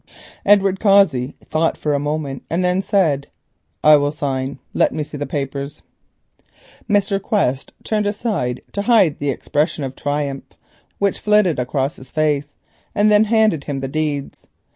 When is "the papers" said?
5.15-5.83